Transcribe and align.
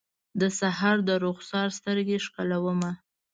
د 0.39 0.41
سحر 0.59 0.95
درخسار 1.09 1.67
سترګې 1.77 2.17
ښکلومه 2.25 2.91